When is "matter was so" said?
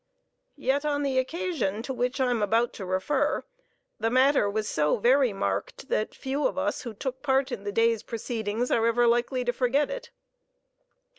4.09-4.97